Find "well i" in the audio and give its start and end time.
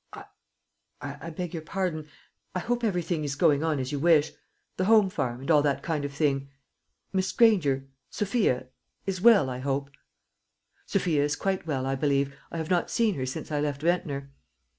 9.21-9.59, 11.67-11.93